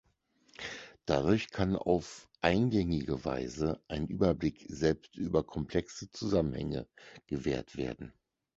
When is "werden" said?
7.77-8.11